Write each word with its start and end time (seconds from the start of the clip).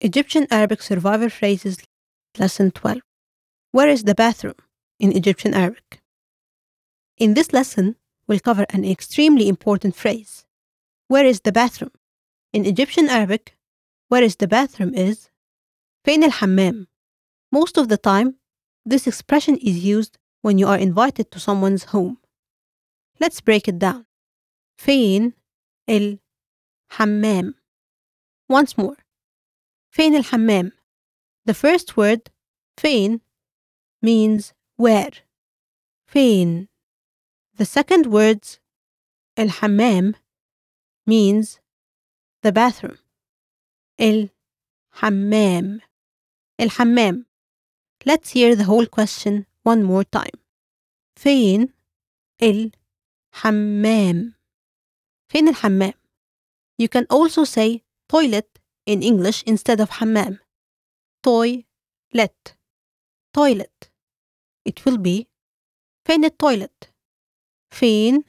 Egyptian 0.00 0.46
Arabic 0.50 0.82
Survivor 0.82 1.30
Phrases 1.30 1.78
Lesson 2.38 2.70
12 2.70 3.00
Where 3.70 3.88
is 3.88 4.04
the 4.04 4.14
bathroom 4.14 4.56
in 4.98 5.16
Egyptian 5.16 5.54
Arabic? 5.54 6.00
In 7.18 7.34
this 7.34 7.52
lesson, 7.52 7.96
we'll 8.26 8.40
cover 8.40 8.66
an 8.70 8.84
extremely 8.84 9.48
important 9.48 9.94
phrase. 9.94 10.44
Where 11.08 11.26
is 11.26 11.40
the 11.40 11.52
bathroom? 11.52 11.92
In 12.52 12.66
Egyptian 12.66 13.08
Arabic, 13.08 13.56
where 14.08 14.22
is 14.22 14.36
the 14.36 14.48
bathroom 14.48 14.94
is 14.94 15.30
فين 16.04 16.24
الحمام. 16.24 16.86
Most 17.52 17.78
of 17.78 17.88
the 17.88 17.96
time, 17.96 18.36
this 18.84 19.06
expression 19.06 19.56
is 19.58 19.84
used 19.84 20.18
when 20.40 20.58
you 20.58 20.66
are 20.66 20.78
invited 20.78 21.30
to 21.30 21.38
someone's 21.38 21.84
home. 21.84 22.18
Let's 23.20 23.40
break 23.40 23.68
it 23.68 23.78
down. 23.78 24.06
فين 24.78 25.32
الحمام. 25.88 27.54
Once 28.48 28.76
more. 28.76 28.96
فين 29.96 30.16
الحمام. 30.16 30.72
The 31.44 31.54
first 31.54 31.96
word, 31.96 32.30
فين, 32.76 33.20
means 34.00 34.52
where. 34.76 35.22
فين. 36.06 36.68
The 37.54 37.64
second 37.64 38.06
words, 38.06 38.58
الحمام, 39.38 40.14
means 41.06 41.60
the 42.42 42.52
bathroom. 42.52 42.98
الحمام. 44.00 45.80
الحمام. 46.60 47.26
Let's 48.04 48.30
hear 48.30 48.56
the 48.56 48.64
whole 48.64 48.86
question 48.86 49.46
one 49.62 49.82
more 49.82 50.04
time. 50.04 50.40
فين 51.16 51.72
الحمام. 52.42 54.34
فين 55.28 55.48
الحمام. 55.48 55.94
You 56.78 56.88
can 56.88 57.06
also 57.10 57.44
say 57.44 57.82
toilet 58.08 58.58
in 58.86 59.02
English 59.02 59.42
instead 59.46 59.80
of 59.80 59.90
حمام. 59.90 60.38
Toilet. 61.22 62.56
Toilet. 63.32 63.90
It 64.64 64.84
will 64.84 64.98
be 64.98 65.28
فين 66.04 66.24
التويلت. 66.24 66.92
فين 67.70 68.24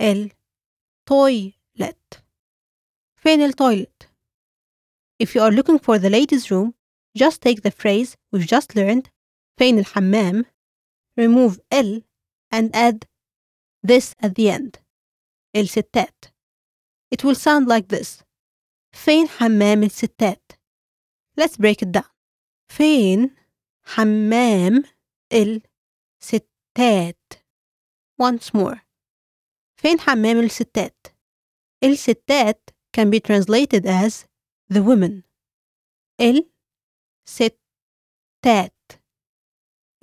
التويلت. 0.00 2.22
فين 3.16 3.40
التويلت. 3.40 4.08
If 5.18 5.34
you 5.34 5.40
are 5.40 5.52
looking 5.52 5.78
for 5.78 5.98
the 5.98 6.10
ladies' 6.10 6.50
room, 6.50 6.74
just 7.16 7.40
take 7.40 7.62
the 7.62 7.70
phrase 7.70 8.16
we've 8.32 8.46
just 8.46 8.74
learned, 8.74 9.10
فين 9.56 9.78
الحمام, 9.78 10.44
remove 11.16 11.60
ال 11.72 12.04
and 12.52 12.74
add 12.74 13.06
this 13.82 14.14
at 14.20 14.34
the 14.34 14.50
end, 14.50 14.80
الستات. 15.56 16.32
It 17.10 17.22
will 17.22 17.36
sound 17.36 17.68
like 17.68 17.88
this. 17.88 18.24
فين 18.92 19.28
حمام 19.28 19.82
الستات? 19.82 20.52
Let's 21.40 21.56
break 21.56 21.82
it 21.82 21.92
down. 21.92 22.10
فين 22.68 23.34
حمام 23.84 24.82
الستات? 25.32 27.32
Once 28.22 28.54
more. 28.54 28.80
فين 29.76 30.00
حمام 30.00 30.40
الستات? 30.40 31.06
الستات 31.84 32.70
can 32.96 33.10
be 33.10 33.20
translated 33.20 33.86
as 33.86 34.26
the 34.72 34.82
women. 34.82 35.24
الستات. 36.20 36.62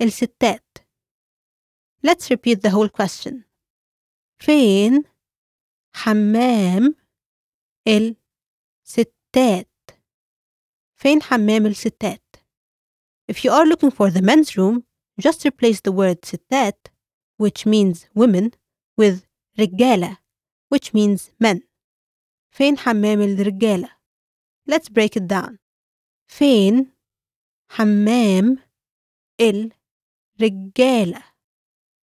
الستات. 0.02 0.78
Let's 2.06 2.30
repeat 2.30 2.62
the 2.62 2.70
whole 2.70 2.88
question. 2.88 3.44
فين 4.38 5.04
حمام 5.94 6.94
الستات؟ 7.88 8.16
فين 11.02 11.22
حمام 11.22 11.66
الستات؟ 11.66 12.36
If 13.28 13.44
you 13.44 13.50
are 13.50 13.66
looking 13.66 13.90
for 13.90 14.08
the 14.10 14.22
men's 14.22 14.56
room, 14.56 14.84
just 15.20 15.44
replace 15.44 15.80
the 15.80 15.90
word 15.90 16.24
ستات, 16.24 16.88
which 17.38 17.66
means 17.66 18.06
women, 18.14 18.52
with 18.96 19.26
رجالة, 19.58 20.18
which 20.68 20.94
means 20.94 21.32
men. 21.40 21.62
فين 22.50 22.76
حمام 22.78 23.20
الرجالة؟ 23.20 23.88
Let's 24.70 24.88
break 24.88 25.16
it 25.16 25.26
down. 25.26 25.58
فين 26.28 26.92
حمام 27.70 28.58
الرجالة؟ 29.40 31.22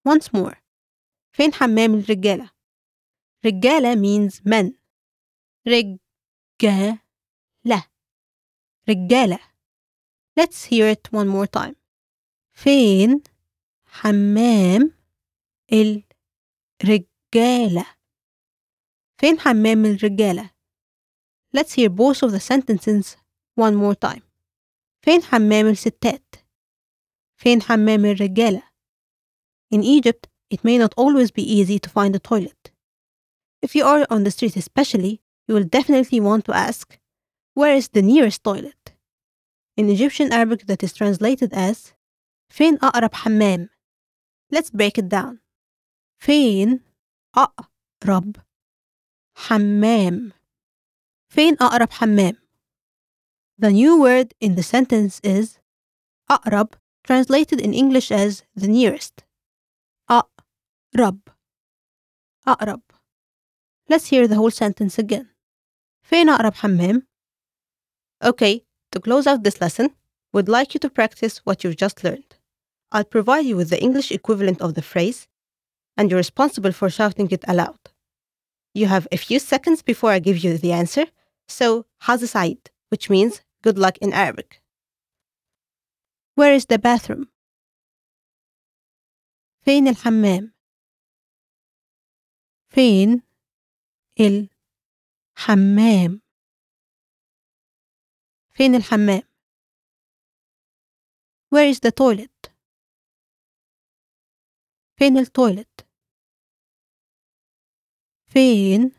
Once 0.03 0.34
more. 0.34 0.57
فين 1.31 1.53
حمام 1.53 1.95
الرجالة؟ 1.95 2.50
رجالة 3.45 3.95
means 3.95 4.41
men. 4.44 4.78
رجالة. 6.62 7.84
رجالة. 8.90 9.40
Let's 10.35 10.66
hear 10.66 10.88
it 10.88 11.12
one 11.12 11.28
more 11.28 11.47
time. 11.47 11.75
فين 12.51 13.23
حمام 13.85 14.91
الرجالة؟ 15.72 17.85
فين 19.17 19.40
حمام 19.40 19.85
الرجالة؟ 19.85 20.50
Let's 21.51 21.73
hear 21.73 21.90
both 21.90 22.23
of 22.23 22.31
the 22.31 22.40
sentences 22.40 23.17
one 23.56 23.75
more 23.75 23.95
time. 23.95 24.23
فين 25.01 25.23
حمام 25.23 25.67
الستات؟ 25.67 26.35
فين 27.38 27.62
حمام 27.62 28.06
الرجالة؟ 28.06 28.63
In 29.72 29.84
Egypt, 29.84 30.28
it 30.50 30.63
may 30.63 30.78
not 30.78 30.94
always 30.97 31.31
be 31.31 31.44
easy 31.44 31.79
to 31.79 31.90
find 31.90 32.16
a 32.16 32.19
toilet. 32.19 32.72
If 33.62 33.75
you 33.75 33.85
are 33.85 34.06
on 34.09 34.23
the 34.23 34.31
street 34.31 34.56
especially, 34.56 35.22
you 35.47 35.56
will 35.56 35.63
definitely 35.63 36.19
want 36.19 36.45
to 36.45 36.56
ask, 36.56 36.97
where 37.53 37.75
is 37.75 37.90
the 37.90 38.01
nearest 38.01 38.44
toilet? 38.44 38.94
In 39.75 39.90
Egyptian 39.90 40.31
Arabic 40.31 40.66
that 40.67 40.84
is 40.84 40.94
translated 40.94 41.53
as 41.53 41.94
فين 42.50 42.78
أقرب 42.78 43.13
حمام? 43.13 43.69
Let's 44.51 44.69
break 44.69 44.97
it 44.97 45.09
down. 45.09 45.40
فين 46.22 46.79
أقرب 47.35 48.35
حمام? 49.35 50.31
فين 51.29 51.57
أقرب 51.57 51.90
حمام? 51.91 52.38
The 53.57 53.72
new 53.72 54.00
word 54.00 54.34
in 54.40 54.56
the 54.56 54.63
sentence 54.63 55.19
is 55.23 55.59
أقرب, 56.31 56.73
translated 57.03 57.59
in 57.59 57.73
English 57.73 58.12
as 58.12 58.44
the 58.56 58.67
nearest. 58.67 59.23
أقرب. 60.09 61.19
أقرب. 62.47 62.81
Let's 63.90 64.07
hear 64.07 64.28
the 64.28 64.35
whole 64.35 64.51
sentence 64.51 65.00
again. 65.00 65.29
فين 66.03 66.29
أقرب 66.29 66.53
حمام? 66.53 67.07
Okay, 68.23 68.63
to 68.91 69.00
close 69.00 69.28
out 69.28 69.44
this 69.44 69.62
lesson, 69.62 69.95
we'd 70.34 70.50
like 70.50 70.73
you 70.73 70.79
to 70.79 70.90
practice 70.90 71.38
what 71.45 71.63
you've 71.63 71.78
just 71.78 72.03
learned. 72.03 72.35
I'll 72.91 73.03
provide 73.03 73.45
you 73.45 73.56
with 73.56 73.69
the 73.69 73.81
English 73.81 74.12
equivalent 74.12 74.62
of 74.62 74.73
the 74.73 74.81
phrase, 74.81 75.28
and 75.95 76.09
you're 76.09 76.17
responsible 76.17 76.72
for 76.72 76.90
shouting 76.90 77.29
it 77.31 77.45
aloud. 77.47 77.79
You 78.73 78.88
have 78.88 79.07
a 79.12 79.17
few 79.17 79.40
seconds 79.40 79.81
before 79.81 80.12
I 80.12 80.19
give 80.19 80.38
you 80.44 80.57
the 80.57 80.72
answer, 80.72 81.06
so 81.47 81.85
حظ 82.03 82.23
سعيد, 82.23 82.67
which 82.90 83.09
means 83.09 83.41
good 83.62 83.78
luck 83.78 83.97
in 84.00 84.13
Arabic. 84.13 84.62
Where 86.35 86.53
is 86.53 86.66
the 86.66 86.79
bathroom? 86.79 87.28
فين 89.66 89.88
الحمام؟ 89.88 90.51
فين 92.69 93.22
الحمام؟ 95.37 96.21
فين 98.57 98.75
الحمام؟ 98.75 99.22
Where 101.54 101.69
is 101.71 101.81
the 101.81 101.91
toilet? 101.92 102.54
فين 104.98 105.19
التويلت؟ 105.19 105.89
فين 108.27 108.92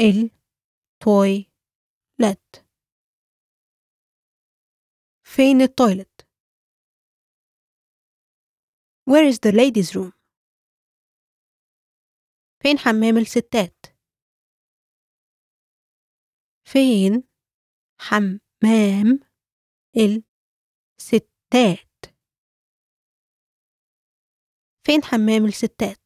التويلت؟ 0.00 1.46
فين 5.22 5.60
التويلت؟ 5.60 6.26
Where 9.10 9.24
is 9.24 9.38
the 9.38 9.52
ladies' 9.52 9.94
room? 9.94 10.12
فين 12.62 12.78
حمام 12.78 13.18
الستات؟ 13.18 13.95
فين 16.66 17.22
حمام 18.00 19.20
الستات؟ 19.96 22.04
فين 24.86 25.04
حمام 25.04 25.44
الستات؟ 25.44 26.02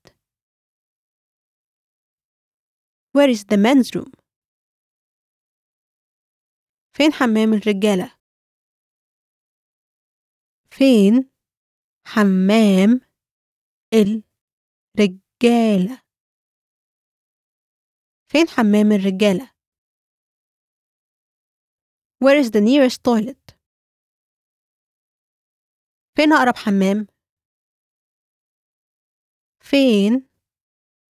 Where 3.16 3.30
is 3.30 3.44
the 3.44 3.56
men's 3.56 3.94
room? 3.94 4.12
فين 6.96 7.12
حمام 7.12 7.54
الرجالة؟ 7.54 8.18
فين 10.70 11.30
حمام 12.06 13.00
الرجالة؟ 13.94 16.02
فين 18.28 18.48
حمام 18.48 18.92
الرجالة؟ 18.92 19.59
Where 22.19 22.37
is 22.37 22.51
the 22.51 22.61
nearest 22.61 23.03
toilet? 23.03 23.55
فين 26.15 26.33
أقرب 26.33 26.55
حمام؟ 26.57 27.07
فين 29.59 30.27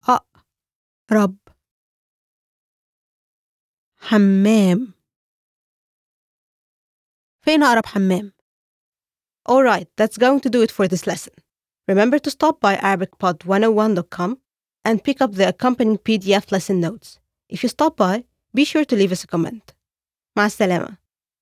أقرب 0.03 1.37
حمام؟ 3.97 4.93
فين 7.41 7.63
أقرب 7.63 7.85
حمام؟ 7.85 8.31
Alright, 9.47 9.87
that's 9.95 10.17
going 10.17 10.39
to 10.39 10.49
do 10.49 10.61
it 10.63 10.71
for 10.71 10.87
this 10.87 11.05
lesson. 11.05 11.33
Remember 11.87 12.17
to 12.17 12.31
stop 12.31 12.59
by 12.59 12.75
ArabicPod101.com 12.77 14.39
and 14.83 15.03
pick 15.03 15.21
up 15.21 15.33
the 15.33 15.47
accompanying 15.47 15.99
PDF 15.99 16.51
lesson 16.51 16.79
notes. 16.79 17.19
If 17.47 17.61
you 17.61 17.69
stop 17.69 17.95
by, 17.95 18.25
be 18.55 18.65
sure 18.65 18.85
to 18.85 18.95
leave 18.95 19.11
us 19.11 19.23
a 19.23 19.27
comment. 19.27 19.73
مع 20.37 20.45
السلامة. 20.45 20.97